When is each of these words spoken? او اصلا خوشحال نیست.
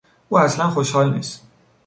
او 0.29 0.37
اصلا 0.39 0.69
خوشحال 0.69 1.13
نیست. 1.13 1.47